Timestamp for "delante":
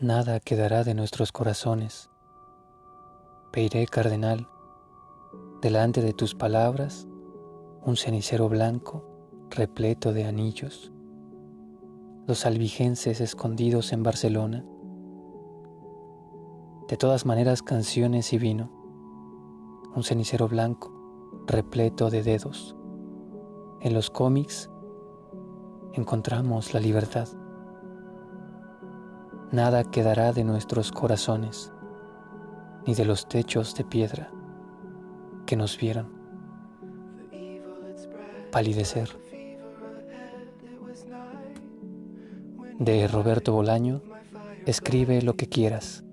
5.60-6.02